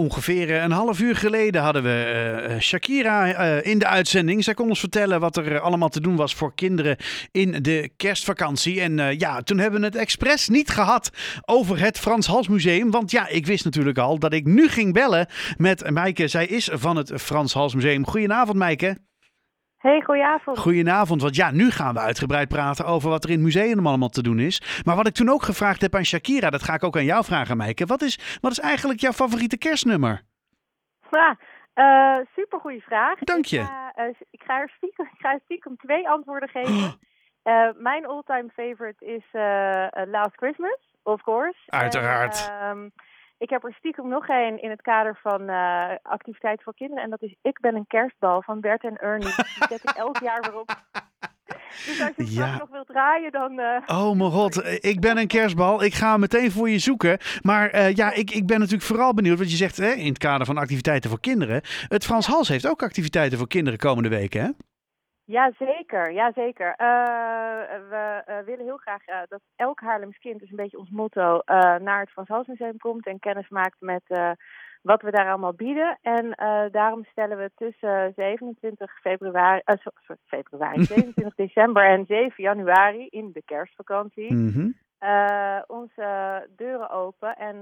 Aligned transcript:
Ongeveer 0.00 0.50
eh, 0.50 0.62
een 0.62 0.70
half 0.70 1.00
uur 1.00 1.16
geleden 1.16 1.62
hadden 1.62 1.82
we 1.82 2.02
eh, 2.48 2.60
Shakira 2.60 3.32
eh, 3.32 3.70
in 3.72 3.78
de 3.78 3.86
uitzending. 3.86 4.44
Zij 4.44 4.54
kon 4.54 4.68
ons 4.68 4.80
vertellen 4.80 5.20
wat 5.20 5.36
er 5.36 5.60
allemaal 5.60 5.88
te 5.88 6.00
doen 6.00 6.16
was 6.16 6.34
voor 6.34 6.54
kinderen 6.54 6.96
in 7.32 7.62
de 7.62 7.90
kerstvakantie. 7.96 8.80
En 8.80 9.18
ja, 9.18 9.42
toen 9.42 9.58
hebben 9.58 9.80
we 9.80 9.86
het 9.86 9.96
expres 9.96 10.48
niet 10.48 10.70
gehad 10.70 11.10
over 11.44 11.80
het 11.80 11.98
Frans 11.98 12.26
Hals 12.26 12.48
Museum. 12.48 12.90
Want 12.90 13.10
ja, 13.10 13.28
ik 13.28 13.46
wist 13.46 13.64
natuurlijk 13.64 13.98
al 13.98 14.18
dat 14.18 14.32
ik 14.32 14.44
nu 14.44 14.68
ging 14.68 14.92
bellen 14.92 15.26
met 15.56 15.90
Maaike. 15.90 16.28
Zij 16.28 16.46
is 16.46 16.68
van 16.72 16.96
het 16.96 17.12
Frans 17.16 17.52
Hals 17.52 17.74
Museum. 17.74 18.06
Goedenavond, 18.06 18.58
Maaike. 18.58 18.96
Hey, 19.80 20.00
goedenavond. 20.00 20.58
Goedenavond, 20.58 21.22
want 21.22 21.36
ja, 21.36 21.50
nu 21.50 21.70
gaan 21.70 21.94
we 21.94 22.00
uitgebreid 22.00 22.48
praten 22.48 22.86
over 22.86 23.10
wat 23.10 23.24
er 23.24 23.30
in 23.30 23.36
het 23.36 23.44
museum 23.44 23.86
allemaal 23.86 24.08
te 24.08 24.22
doen 24.22 24.38
is. 24.38 24.82
Maar 24.84 24.96
wat 24.96 25.06
ik 25.06 25.14
toen 25.14 25.28
ook 25.28 25.42
gevraagd 25.42 25.80
heb 25.80 25.94
aan 25.94 26.04
Shakira, 26.04 26.50
dat 26.50 26.62
ga 26.62 26.74
ik 26.74 26.84
ook 26.84 26.96
aan 26.96 27.04
jou 27.04 27.24
vragen, 27.24 27.56
Meike. 27.56 27.86
Wat 27.86 28.02
is, 28.02 28.38
wat 28.40 28.50
is 28.50 28.58
eigenlijk 28.58 29.00
jouw 29.00 29.12
favoriete 29.12 29.58
kerstnummer? 29.58 30.22
Ja, 31.10 31.36
uh, 31.74 32.16
eh, 32.18 32.26
super 32.34 32.60
goede 32.60 32.80
vraag. 32.80 33.18
Dank 33.18 33.44
je. 33.44 33.58
Ik 33.58 33.66
ga, 33.66 33.92
uh, 33.96 34.14
ik 34.30 34.42
ga, 34.42 34.60
er, 34.60 34.72
stiekem, 34.76 35.06
ik 35.12 35.20
ga 35.20 35.38
stiekem 35.44 35.76
twee 35.76 36.08
antwoorden 36.08 36.48
geven. 36.56 36.98
Uh, 37.44 37.68
mijn 37.76 38.06
all-time 38.06 38.48
favorite 38.48 39.04
is 39.04 39.24
Last 40.10 40.36
Christmas, 40.36 40.78
of 41.02 41.22
course. 41.22 41.58
Uiteraard. 41.66 42.50
En, 42.60 42.76
uh, 42.78 42.90
ik 43.40 43.50
heb 43.50 43.64
er 43.64 43.74
stiekem 43.74 44.08
nog 44.08 44.28
één 44.28 44.62
in 44.62 44.70
het 44.70 44.82
kader 44.82 45.18
van 45.22 45.42
uh, 45.42 45.90
activiteit 46.02 46.62
voor 46.62 46.74
kinderen. 46.74 47.04
En 47.04 47.10
dat 47.10 47.22
is 47.22 47.34
Ik 47.42 47.60
ben 47.60 47.74
een 47.74 47.86
kerstbal 47.86 48.42
van 48.42 48.60
Bert 48.60 48.84
en 48.84 48.96
Ernie. 48.96 49.34
Die 49.34 49.66
zet 49.68 49.82
ik 49.82 49.90
elk 49.90 50.18
jaar 50.18 50.40
weer 50.40 50.60
op. 50.60 50.68
Dus 51.70 52.00
als 52.00 52.12
je 52.16 52.34
ja. 52.34 52.58
nog 52.58 52.68
wilt 52.70 52.86
draaien, 52.86 53.32
dan... 53.32 53.58
Uh... 53.58 53.76
Oh 53.86 54.16
mijn 54.16 54.30
god, 54.30 54.64
ik 54.92 55.00
ben 55.00 55.18
een 55.18 55.26
kerstbal. 55.26 55.82
Ik 55.82 55.94
ga 55.94 56.16
meteen 56.16 56.50
voor 56.50 56.70
je 56.70 56.78
zoeken. 56.78 57.18
Maar 57.42 57.74
uh, 57.74 57.94
ja, 57.94 58.12
ik, 58.12 58.30
ik 58.30 58.46
ben 58.46 58.58
natuurlijk 58.58 58.84
vooral 58.84 59.14
benieuwd. 59.14 59.38
wat 59.38 59.50
je 59.50 59.56
zegt 59.56 59.76
hè, 59.76 59.90
in 59.90 60.08
het 60.08 60.18
kader 60.18 60.46
van 60.46 60.58
activiteiten 60.58 61.10
voor 61.10 61.20
kinderen. 61.20 61.60
Het 61.88 62.04
Frans 62.04 62.26
Hals 62.26 62.48
heeft 62.48 62.66
ook 62.66 62.82
activiteiten 62.82 63.38
voor 63.38 63.48
kinderen 63.48 63.78
komende 63.78 64.08
weken, 64.08 64.42
hè? 64.42 64.50
Jazeker, 65.30 66.12
jazeker. 66.12 66.68
Uh, 66.68 66.86
we 67.88 68.22
uh, 68.28 68.38
willen 68.44 68.64
heel 68.64 68.76
graag 68.76 69.08
uh, 69.08 69.20
dat 69.28 69.40
elk 69.56 69.80
Haarlems 69.80 70.18
kind, 70.18 70.40
dus 70.40 70.50
een 70.50 70.56
beetje 70.56 70.78
ons 70.78 70.90
motto, 70.90 71.40
naar 71.78 72.00
het 72.00 72.10
Frans 72.10 72.28
Hals 72.28 72.46
Museum 72.46 72.76
komt 72.76 73.06
en 73.06 73.18
kennis 73.18 73.48
maakt 73.48 73.80
met 73.80 74.02
wat 74.82 75.02
we 75.02 75.10
daar 75.10 75.28
allemaal 75.28 75.52
bieden. 75.52 75.98
En 76.02 76.30
daarom 76.72 77.04
stellen 77.04 77.38
we 77.38 77.50
tussen 77.54 78.12
27 78.16 79.00
februari, 79.00 79.60
sorry, 79.64 80.20
februari 80.26 80.84
27 80.94 81.34
december 81.34 81.84
en 81.84 82.04
7 82.06 82.32
januari 82.36 83.06
in 83.06 83.30
de 83.32 83.42
kerstvakantie 83.44 84.32
mm 84.32 84.74
onze 85.66 86.46
deuren 86.56 86.90
open. 86.90 87.36
En 87.36 87.56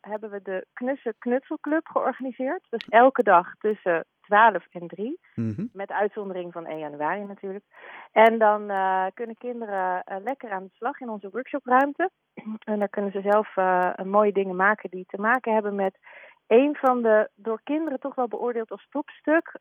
hebben 0.00 0.30
we 0.30 0.42
de 0.42 0.66
Knusse 0.72 1.14
Knutselclub 1.18 1.86
georganiseerd. 1.86 2.66
Dus 2.68 2.86
elke 2.88 3.22
dag 3.22 3.54
tussen 3.58 4.04
12 4.26 4.66
en 4.70 4.86
3. 4.86 5.18
Mhm. 5.34 5.66
Met 5.72 5.90
uitzondering 5.90 6.52
van 6.52 6.66
1 6.66 6.78
januari 6.78 7.24
natuurlijk. 7.24 7.64
En 8.12 8.38
dan 8.38 8.70
uh, 8.70 9.06
kunnen 9.14 9.36
kinderen 9.36 10.02
uh, 10.08 10.16
lekker 10.24 10.50
aan 10.50 10.64
de 10.64 10.70
slag 10.74 11.00
in 11.00 11.08
onze 11.08 11.30
workshopruimte. 11.30 12.10
en 12.64 12.78
daar 12.78 12.88
kunnen 12.88 13.12
ze 13.12 13.20
zelf 13.20 13.56
uh, 13.56 13.94
mooie 14.04 14.32
dingen 14.32 14.56
maken 14.56 14.90
die 14.90 15.04
te 15.08 15.20
maken 15.20 15.52
hebben 15.52 15.74
met 15.74 15.98
een 16.46 16.76
van 16.80 17.02
de 17.02 17.30
door 17.34 17.60
kinderen 17.64 18.00
toch 18.00 18.14
wel 18.14 18.28
beoordeeld 18.28 18.70
als 18.70 18.86
topstuk 18.90 19.56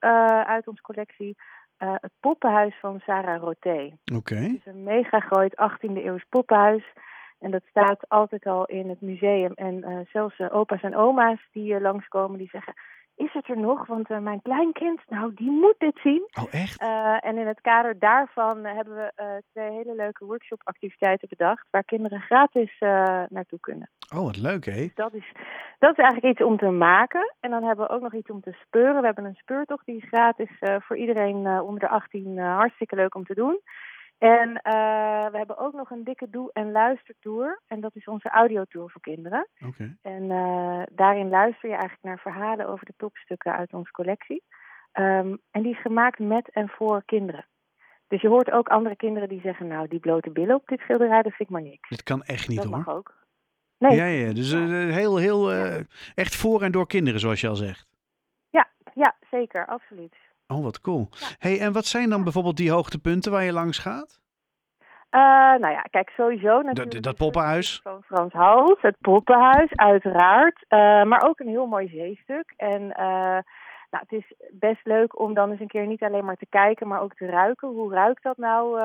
uit 0.46 0.68
onze 0.68 0.82
collectie. 0.82 1.36
het 1.78 2.12
poppenhuis 2.20 2.80
van 2.80 3.00
Sarah 3.00 3.42
Roté. 3.42 3.98
Oké. 4.06 4.16
Okay. 4.16 4.44
Het 4.44 4.54
is 4.54 4.66
een 4.66 4.84
mega 4.84 5.20
groot 5.20 5.54
18e 5.54 6.04
eeuws 6.04 6.26
poppenhuis. 6.30 6.94
En 7.40 7.52
dat 7.52 7.64
staat 7.70 8.10
altijd 8.10 8.46
al 8.46 8.66
in 8.66 8.90
het 8.90 9.02
museum. 9.02 9.52
En 9.54 10.08
zelfs 10.12 10.40
opa's 10.40 10.82
en 10.82 10.96
oma's 10.96 11.48
die 11.52 11.82
langskomen, 11.82 12.38
die 12.38 12.50
zeggen 12.50 12.74
is 13.16 13.34
het 13.34 13.50
er 13.50 13.58
nog? 13.58 13.88
Want 13.88 14.10
uh, 14.10 14.18
mijn 14.20 14.42
kleinkind, 14.42 15.02
nou, 15.10 15.34
die 15.34 15.52
moet 15.52 15.76
dit 15.78 16.00
zien. 16.04 16.30
Oh, 16.42 16.54
echt? 16.54 16.82
Uh, 16.82 17.26
en 17.26 17.38
in 17.38 17.48
het 17.48 17.62
kader 17.62 18.00
daarvan 18.00 18.66
uh, 18.66 18.74
hebben 18.74 18.96
we 18.96 19.42
twee 19.52 19.72
hele 19.72 19.96
leuke 19.96 20.26
workshopactiviteiten 20.26 21.28
bedacht, 21.30 21.68
waar 21.72 21.84
kinderen 21.84 22.22
gratis 22.22 22.76
naartoe 23.30 23.60
kunnen. 23.60 23.90
Oh, 24.16 24.24
wat 24.24 24.38
leuk, 24.38 24.66
hè? 24.66 24.72
Dus 24.72 24.96
dat 24.96 25.14
is, 25.14 25.32
dat 25.80 25.92
is 25.92 26.04
eigenlijk 26.04 26.34
iets 26.34 26.48
om 26.48 26.58
te 26.58 26.70
maken. 26.70 27.34
En 27.40 27.50
dan 27.50 27.64
hebben 27.64 27.86
we 27.86 27.94
ook 27.94 28.02
nog 28.02 28.14
iets 28.14 28.30
om 28.30 28.42
te 28.42 28.58
speuren. 28.66 29.00
We 29.00 29.06
hebben 29.06 29.26
een 29.26 29.36
speurtocht, 29.36 29.86
die 29.86 29.98
is 29.98 30.08
gratis 30.08 30.50
voor 30.60 30.98
iedereen 30.98 31.48
onder 31.62 31.80
de 31.80 31.90
18 31.90 32.38
hartstikke 32.38 32.96
leuk 32.96 33.16
om 33.16 33.26
te 33.26 33.34
doen. 33.34 33.60
En 34.24 34.50
uh, 34.50 35.26
we 35.32 35.38
hebben 35.38 35.58
ook 35.58 35.74
nog 35.74 35.90
een 35.90 36.04
dikke 36.04 36.30
doe- 36.30 36.50
en 36.54 36.72
luistertour. 36.72 37.62
En 37.68 37.82
dat 37.82 37.96
is 37.96 38.06
onze 38.06 38.30
audiotour 38.30 38.90
voor 38.90 39.02
kinderen. 39.02 39.48
Okay. 39.68 39.98
En 40.02 40.24
uh, 40.24 40.84
daarin 40.92 41.30
luister 41.30 41.70
je 41.70 41.76
eigenlijk 41.76 42.04
naar 42.04 42.20
verhalen 42.20 42.68
over 42.68 42.86
de 42.86 42.94
topstukken 42.98 43.56
uit 43.56 43.74
onze 43.74 43.92
collectie. 43.92 44.44
Um, 44.94 45.40
en 45.52 45.62
die 45.62 45.72
is 45.72 45.82
gemaakt 45.82 46.20
met 46.20 46.50
en 46.50 46.70
voor 46.70 47.04
kinderen. 47.06 47.46
Dus 48.08 48.22
je 48.22 48.28
hoort 48.28 48.52
ook 48.52 48.68
andere 48.68 48.96
kinderen 48.96 49.30
die 49.30 49.42
zeggen, 49.42 49.68
nou, 49.68 49.88
die 49.88 50.00
blote 50.00 50.32
billen 50.32 50.56
op 50.56 50.68
dit 50.68 50.80
schilderij, 50.80 51.22
dat 51.22 51.34
vind 51.34 51.50
ik 51.50 51.56
maar 51.56 51.62
niks. 51.62 51.90
Dat 51.90 52.04
kan 52.04 52.24
echt 52.24 52.48
niet 52.48 52.58
dat 52.58 52.66
hoor. 52.66 52.76
Dat 52.76 52.86
mag 52.86 52.96
ook. 52.96 53.14
Nee. 53.78 53.96
Ja, 53.96 54.06
ja, 54.06 54.34
dus 54.34 54.54
uh, 54.54 54.94
heel, 54.94 55.18
heel, 55.18 55.52
echt 56.16 56.36
voor 56.36 56.62
en 56.62 56.72
door 56.72 56.88
kinderen, 56.88 57.20
zoals 57.20 57.42
je 57.42 57.48
al 57.48 57.56
zegt. 57.56 57.88
Ja, 58.50 58.70
ja 58.94 59.16
zeker, 59.32 59.66
absoluut. 59.66 60.16
Oh, 60.54 60.64
wat 60.64 60.82
cool. 60.82 61.10
Hey, 61.38 61.60
en 61.60 61.74
wat 61.74 61.86
zijn 61.86 62.10
dan 62.10 62.24
bijvoorbeeld 62.24 62.58
die 62.58 62.72
hoogtepunten 62.72 63.32
waar 63.32 63.44
je 63.44 63.54
langs 63.54 63.78
gaat? 63.78 64.22
Uh, 65.12 65.20
nou 65.60 65.74
ja, 65.74 65.82
kijk, 65.82 66.10
sowieso 66.10 66.62
natuurlijk. 66.62 66.92
Dat, 66.92 67.04
dat 67.04 67.16
poppenhuis? 67.16 67.80
Van 67.84 68.04
Frans 68.04 68.34
Hals, 68.34 68.82
het 68.82 68.96
poppenhuis, 69.02 69.70
uiteraard. 69.76 70.66
Uh, 70.70 71.04
maar 71.04 71.28
ook 71.28 71.40
een 71.40 71.48
heel 71.48 71.66
mooi 71.66 71.88
zeestuk. 71.88 72.54
En 72.58 72.82
uh, 72.82 73.38
nou, 73.92 74.04
het 74.08 74.12
is 74.12 74.34
best 74.52 74.86
leuk 74.86 75.20
om 75.20 75.34
dan 75.34 75.52
eens 75.52 75.60
een 75.60 75.68
keer 75.68 75.86
niet 75.88 76.04
alleen 76.04 76.26
maar 76.26 76.36
te 76.36 76.48
kijken, 76.50 76.88
maar 76.88 77.02
ook 77.02 77.14
te 77.14 77.26
ruiken. 77.26 77.68
Hoe 77.68 77.94
ruikt 77.94 78.24
dat 78.24 78.38
nou 78.38 78.80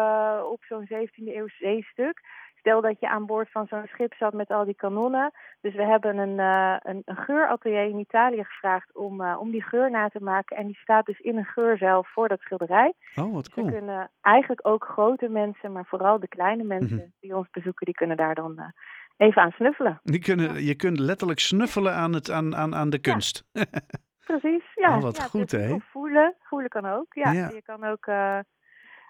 op 0.44 0.64
zo'n 0.64 0.88
17e 0.92 1.34
eeuw 1.34 1.48
zeestuk? 1.48 2.20
Stel 2.58 2.80
dat 2.80 3.00
je 3.00 3.08
aan 3.08 3.26
boord 3.26 3.50
van 3.50 3.66
zo'n 3.66 3.86
schip 3.86 4.14
zat 4.14 4.32
met 4.32 4.50
al 4.50 4.64
die 4.64 4.74
kanonnen. 4.74 5.32
Dus 5.60 5.74
we 5.74 5.84
hebben 5.84 6.18
een, 6.18 6.38
uh, 6.38 6.76
een, 6.82 7.02
een 7.04 7.16
geuratelier 7.16 7.88
in 7.88 7.98
Italië 7.98 8.44
gevraagd 8.44 8.94
om, 8.94 9.20
uh, 9.20 9.36
om 9.40 9.50
die 9.50 9.62
geur 9.62 9.90
na 9.90 10.08
te 10.08 10.22
maken. 10.22 10.56
En 10.56 10.66
die 10.66 10.78
staat 10.78 11.06
dus 11.06 11.18
in 11.18 11.36
een 11.36 11.44
geur 11.44 11.76
zelf 11.78 12.12
voor 12.12 12.28
dat 12.28 12.40
schilderij. 12.40 12.92
Oh, 13.14 13.32
wat 13.32 13.50
cool. 13.50 13.66
Dus 13.66 13.74
we 13.74 13.78
kunnen 13.80 14.10
eigenlijk 14.20 14.66
ook 14.66 14.84
grote 14.84 15.28
mensen, 15.28 15.72
maar 15.72 15.86
vooral 15.86 16.20
de 16.20 16.28
kleine 16.28 16.64
mensen 16.64 16.96
mm 16.96 17.00
-hmm. 17.00 17.12
die 17.20 17.36
ons 17.36 17.50
bezoeken, 17.50 17.86
die 17.86 17.94
kunnen 17.94 18.16
daar 18.16 18.34
dan 18.34 18.54
uh, 18.56 18.64
even 19.16 19.42
aan 19.42 19.50
snuffelen. 19.50 20.00
Die 20.02 20.20
kunnen. 20.20 20.64
Je 20.64 20.74
kunt 20.74 20.98
letterlijk 20.98 21.40
snuffelen 21.40 21.94
aan, 21.94 22.12
het, 22.12 22.30
aan, 22.30 22.56
aan, 22.56 22.74
aan 22.74 22.90
de 22.90 22.98
kunst. 22.98 23.44
Ja. 23.52 23.64
Precies, 24.26 24.64
ja. 24.74 24.96
Oh, 24.96 25.02
wat 25.02 25.16
ja, 25.16 25.22
goed, 25.22 25.50
hè? 25.50 25.76
Voelen, 25.90 26.34
voelen 26.40 26.68
kan 26.68 26.86
ook. 26.86 27.14
Ja, 27.14 27.32
Ja. 27.32 27.48
je 27.48 27.62
kan 27.62 27.84
ook 27.84 28.06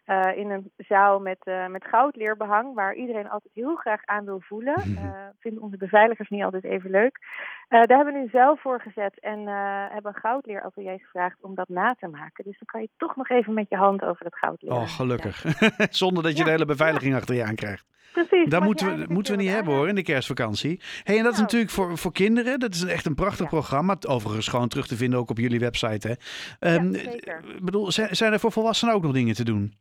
uh, 0.09 0.37
in 0.37 0.51
een 0.51 0.73
zaal 0.77 1.21
met, 1.21 1.39
uh, 1.45 1.67
met 1.67 1.85
goudleerbehang, 1.85 2.75
waar 2.75 2.95
iedereen 2.95 3.29
altijd 3.29 3.55
heel 3.55 3.75
graag 3.75 4.05
aan 4.05 4.25
wil 4.25 4.41
voelen. 4.41 4.83
Uh, 4.87 5.11
vinden 5.39 5.63
onze 5.63 5.77
beveiligers 5.77 6.29
niet 6.29 6.43
altijd 6.43 6.65
even 6.65 6.91
leuk. 6.91 7.19
daar 7.69 7.97
hebben 7.97 8.15
we 8.15 8.21
nu 8.21 8.29
zelf 8.29 8.61
voor 8.61 8.81
gezet 8.81 9.21
en 9.21 9.47
hebben 9.93 10.15
een 10.15 10.21
goudleeratelier 10.21 10.99
gevraagd 10.99 11.37
om 11.41 11.55
dat 11.55 11.69
na 11.69 11.97
te 11.99 12.07
maken. 12.09 12.45
Dus 12.45 12.59
dan 12.59 12.67
kan 12.67 12.81
je 12.81 12.89
toch 12.97 13.17
nog 13.17 13.29
even 13.29 13.55
met 13.55 13.69
je 13.69 13.77
hand 13.77 14.03
over 14.05 14.25
het 14.25 14.37
goudleer. 14.39 14.73
Oh, 14.73 14.89
gelukkig. 14.89 15.45
Zonder 15.91 16.23
dat 16.23 16.33
je 16.33 16.39
Ja. 16.39 16.45
de 16.45 16.51
hele 16.51 16.65
beveiliging 16.65 17.15
achter 17.15 17.35
je 17.35 17.45
aan 17.45 17.55
krijgt. 17.55 17.87
Precies. 18.13 18.49
Dat 18.51 18.63
moeten 18.63 18.99
we, 18.99 19.13
moeten 19.13 19.37
we 19.37 19.43
niet 19.43 19.51
hebben 19.51 19.75
hoor, 19.75 19.89
in 19.89 19.95
de 19.95 20.03
kerstvakantie. 20.03 20.81
Hey, 21.03 21.17
en 21.17 21.23
dat 21.23 21.33
is 21.33 21.39
Nou. 21.39 21.43
natuurlijk 21.43 21.71
voor, 21.71 21.99
voor 21.99 22.13
kinderen. 22.13 22.61
Dat 22.61 22.75
is 22.75 22.85
echt 22.85 23.07
een 23.07 23.15
prachtig 23.15 23.45
Ja. 23.45 23.47
programma. 23.49 23.97
Overigens 24.09 24.49
gewoon 24.49 24.69
terug 24.69 24.87
te 24.87 24.97
vinden 24.97 25.19
ook 25.19 25.31
op 25.31 25.39
jullie 25.39 25.59
website. 25.61 26.09
Hè. 26.09 26.15
Ehm, 26.75 26.93
zeker. 26.93 27.45
Bedoel, 27.63 27.93
zijn, 27.93 28.17
zijn 28.17 28.33
er 28.33 28.41
voor 28.41 28.53
volwassenen 28.53 28.95
ook 28.95 29.03
nog 29.03 29.13
dingen 29.13 29.35
te 29.35 29.45
doen? 29.45 29.73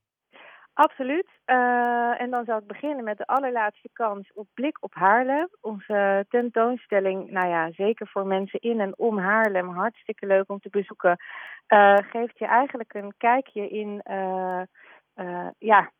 Absoluut. 0.78 1.28
Eh, 1.46 2.22
en 2.22 2.30
dan 2.30 2.46
zal 2.46 2.58
ik 2.58 2.68
beginnen 2.68 3.04
met 3.04 3.18
de 3.18 3.26
allerlaatste 3.26 3.90
kans 3.94 4.32
op 4.34 4.48
Blik 4.54 4.78
op 4.80 4.94
Haarlem. 4.94 5.48
Onze 5.62 6.26
tentoonstelling, 6.30 7.32
nou 7.32 7.48
ja, 7.48 7.72
zeker 7.72 8.08
voor 8.08 8.26
mensen 8.26 8.60
in 8.60 8.80
en 8.80 8.98
om 8.98 9.18
Haarlem, 9.18 9.70
hartstikke 9.70 10.26
leuk 10.26 10.50
om 10.50 10.60
te 10.60 10.69
bezoeken. 10.69 11.18
eh, 11.68 11.98
geeft 11.98 12.38
je 12.40 12.46
eigenlijk 12.46 12.94
een 12.94 13.13
kijkje 13.18 13.69
in, 13.69 14.01
eh, 14.04 14.62
ja, 15.57 15.92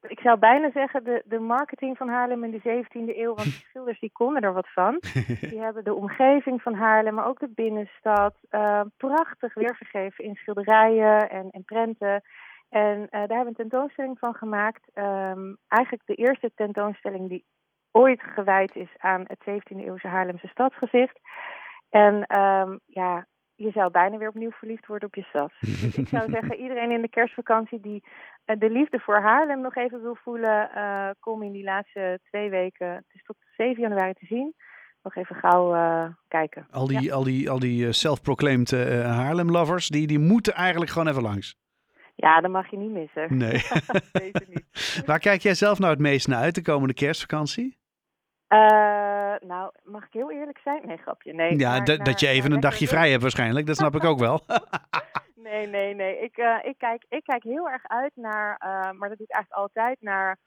ik 0.00 0.20
zou 0.20 0.38
bijna 0.38 0.70
zeggen 0.70 1.04
de, 1.04 1.22
de 1.24 1.38
marketing 1.38 1.96
van 1.96 2.08
Haarlem 2.08 2.44
in 2.44 2.50
de 2.50 2.60
17e 2.60 3.18
eeuw. 3.18 3.34
Want 3.34 3.44
de 3.44 3.64
schilders 3.70 4.00
die 4.00 4.12
konden 4.12 4.42
er 4.42 4.52
wat 4.52 4.72
van. 4.72 5.00
Die 5.50 5.60
hebben 5.60 5.84
de 5.84 5.94
omgeving 5.94 6.62
van 6.62 6.74
Haarlem, 6.74 7.14
maar 7.14 7.26
ook 7.26 7.40
de 7.40 7.52
binnenstad, 7.54 8.34
prachtig 8.96 9.54
weergegeven 9.54 10.24
in 10.24 10.34
schilderijen 10.34 11.30
en, 11.30 11.50
en 11.50 11.64
prenten. 11.64 12.22
En 12.70 13.00
eh, 13.00 13.10
daar 13.10 13.36
hebben 13.36 13.42
we 13.42 13.48
een 13.62 13.68
tentoonstelling 13.70 14.18
van 14.18 14.34
gemaakt. 14.34 14.90
Ehm, 14.94 15.54
eigenlijk 15.68 16.06
de 16.06 16.14
eerste 16.14 16.50
tentoonstelling 16.54 17.28
die 17.28 17.44
ooit 17.90 18.22
gewijd 18.22 18.76
is 18.76 18.94
aan 18.98 19.24
het 19.26 19.38
17e 19.44 19.84
eeuwse 19.84 20.08
Haarlemse 20.08 20.48
stadsgezicht. 20.48 21.20
En 21.88 22.22
ehm, 22.26 22.76
ja, 22.86 23.26
je 23.54 23.70
zou 23.70 23.90
bijna 23.90 24.16
weer 24.16 24.28
opnieuw 24.28 24.50
verliefd 24.50 24.86
worden 24.86 25.08
op 25.08 25.14
je 25.14 25.22
stad. 25.22 25.52
Dus 25.60 25.96
ik 25.96 26.08
zou 26.08 26.30
zeggen, 26.36 26.56
iedereen 26.56 26.90
in 26.90 27.02
de 27.02 27.08
kerstvakantie 27.08 27.80
die 27.80 28.04
eh, 28.44 28.58
de 28.58 28.70
liefde 28.70 28.98
voor 28.98 29.20
Haarlem 29.20 29.60
nog 29.60 29.76
even 29.76 30.02
wil 30.02 30.14
voelen, 30.14 30.70
eh, 30.70 31.10
kom 31.20 31.42
in 31.42 31.52
die 31.52 31.64
laatste 31.64 32.20
twee 32.22 32.50
weken, 32.50 32.88
het 32.88 33.04
is 33.12 33.22
tot 33.22 33.36
7 33.56 33.82
januari 33.82 34.12
te 34.12 34.26
zien. 34.26 34.54
nog 35.02 35.16
even 35.16 35.36
gauw 35.36 35.74
uh, 35.74 36.04
kijken. 36.28 36.66
Al 36.70 36.86
die, 36.86 37.02
ja. 37.02 37.12
al 37.14 37.24
die, 37.24 37.50
al 37.50 37.58
die 37.58 37.92
self-proclaimed 37.92 38.70
uh, 38.70 39.16
Haarlem-lovers, 39.16 39.88
die, 39.88 40.06
die 40.06 40.18
moeten 40.18 40.54
eigenlijk 40.54 40.90
gewoon 40.90 41.08
even 41.08 41.22
langs. 41.22 41.56
Ja, 42.20 42.40
dat 42.40 42.50
mag 42.50 42.70
je 42.70 42.76
niet 42.76 42.90
missen. 42.90 43.38
Nee. 43.38 43.52
niet. 44.48 45.02
Waar 45.06 45.18
kijk 45.18 45.40
jij 45.40 45.54
zelf 45.54 45.78
nou 45.78 45.92
het 45.92 46.00
meest 46.00 46.28
naar 46.28 46.42
uit 46.42 46.54
de 46.54 46.62
komende 46.62 46.94
kerstvakantie? 46.94 47.78
Uh, 48.48 48.58
nou, 49.40 49.72
mag 49.82 50.04
ik 50.04 50.12
heel 50.12 50.30
eerlijk 50.30 50.58
zijn? 50.58 50.86
Nee, 50.86 50.96
grapje. 50.96 51.32
Nee, 51.32 51.58
ja, 51.58 51.70
maar, 51.70 51.84
dat 51.84 52.20
je 52.20 52.28
even 52.28 52.52
een 52.52 52.60
dagje 52.60 52.88
vrij 52.88 53.10
hebt 53.10 53.22
waarschijnlijk. 53.22 53.66
Dat 53.66 53.76
snap 53.76 53.94
ik 53.94 54.04
ook 54.04 54.18
wel. 54.18 54.40
nee, 55.48 55.66
nee, 55.66 55.94
nee. 55.94 56.18
Ik, 56.18 56.36
uh, 56.38 56.56
ik, 56.62 56.78
kijk, 56.78 57.04
ik 57.08 57.24
kijk 57.24 57.42
heel 57.42 57.68
erg 57.68 57.82
uit 57.86 58.12
naar, 58.14 58.60
uh, 58.64 58.98
maar 58.98 59.08
dat 59.08 59.18
doe 59.18 59.26
ik 59.26 59.34
eigenlijk 59.34 59.62
altijd, 59.62 59.96
naar 60.00 60.38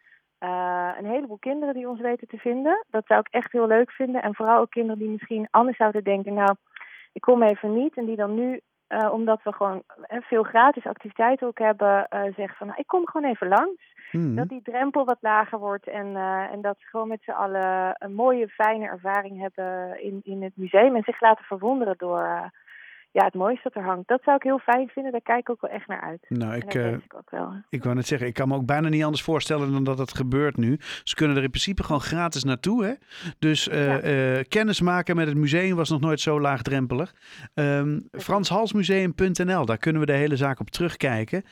een 0.97 1.05
heleboel 1.05 1.37
kinderen 1.37 1.73
die 1.73 1.89
ons 1.89 1.99
weten 1.99 2.27
te 2.27 2.37
vinden. 2.37 2.85
Dat 2.89 3.05
zou 3.05 3.19
ik 3.19 3.27
echt 3.29 3.51
heel 3.51 3.67
leuk 3.67 3.91
vinden. 3.91 4.21
En 4.21 4.35
vooral 4.35 4.59
ook 4.59 4.69
kinderen 4.69 4.99
die 4.99 5.09
misschien 5.09 5.47
anders 5.51 5.77
zouden 5.77 6.03
denken, 6.03 6.33
nou, 6.33 6.55
ik 7.13 7.21
kom 7.21 7.43
even 7.43 7.73
niet. 7.73 7.97
En 7.97 8.05
die 8.05 8.15
dan 8.15 8.33
nu 8.35 8.61
uh, 8.93 9.13
omdat 9.13 9.43
we 9.43 9.53
gewoon 9.53 9.83
uh, 10.11 10.17
veel 10.21 10.43
gratis 10.43 10.85
activiteiten 10.85 11.47
ook 11.47 11.59
hebben, 11.59 12.07
uh, 12.09 12.21
zeggen 12.21 12.55
van 12.57 12.67
nou, 12.67 12.79
ik 12.79 12.87
kom 12.87 13.07
gewoon 13.07 13.29
even 13.29 13.47
langs. 13.47 13.91
Mm. 14.11 14.35
Dat 14.35 14.49
die 14.49 14.61
drempel 14.61 15.05
wat 15.05 15.17
lager 15.21 15.59
wordt 15.59 15.87
en, 15.87 16.15
en 16.51 16.61
dat 16.61 16.75
ze 16.79 16.87
gewoon 16.87 17.07
met 17.07 17.23
z'n 17.23 17.31
allen 17.31 17.95
een 17.99 18.13
mooie, 18.13 18.47
fijne 18.47 18.85
ervaring 18.85 19.39
hebben 19.39 20.01
in, 20.03 20.21
in 20.23 20.43
het 20.43 20.53
museum 20.55 20.95
en 20.95 21.03
zich 21.03 21.21
laten 21.21 21.45
verwonderen 21.45 21.95
door 21.97 22.51
ja, 23.13 23.25
het 23.25 23.33
mooiste 23.33 23.61
dat 23.63 23.75
er 23.75 23.89
hangt. 23.89 24.07
Dat 24.07 24.21
zou 24.23 24.35
ik 24.35 24.43
heel 24.43 24.59
fijn 24.59 24.87
vinden. 24.87 25.11
Daar 25.11 25.21
kijk 25.21 25.39
ik 25.39 25.49
ook 25.49 25.61
wel 25.61 25.71
echt 25.71 25.87
naar 25.87 26.01
uit. 26.01 26.25
Nou, 26.27 26.55
ik, 26.55 26.73
uh, 26.73 26.91
ik, 26.91 27.03
ik, 27.03 27.15
ook 27.15 27.29
wel. 27.29 27.53
ik 27.69 27.83
wou 27.83 27.95
net 27.95 28.07
zeggen, 28.07 28.27
ik 28.27 28.33
kan 28.33 28.47
me 28.47 28.55
ook 28.55 28.65
bijna 28.65 28.89
niet 28.89 29.03
anders 29.03 29.23
voorstellen 29.23 29.71
dan 29.71 29.83
dat 29.83 29.97
het 29.97 30.15
gebeurt 30.15 30.57
nu. 30.57 30.77
Ze 31.03 31.15
kunnen 31.15 31.37
er 31.37 31.43
in 31.43 31.49
principe 31.49 31.83
gewoon 31.83 32.01
gratis 32.01 32.43
naartoe. 32.43 32.85
Hè? 32.85 32.93
Dus 33.39 33.67
uh, 33.67 33.85
ja. 33.85 34.03
uh, 34.37 34.43
kennis 34.47 34.81
maken 34.81 35.15
met 35.15 35.27
het 35.27 35.37
museum 35.37 35.75
was 35.75 35.89
nog 35.89 35.99
nooit 35.99 36.19
zo 36.19 36.41
laagdrempelig. 36.41 37.13
Um, 37.53 38.07
Franshalsmuseum.nl, 38.11 39.65
daar 39.65 39.77
kunnen 39.77 40.01
we 40.01 40.07
de 40.07 40.13
hele 40.13 40.35
zaak 40.35 40.59
op 40.59 40.69
terugkijken. 40.69 41.43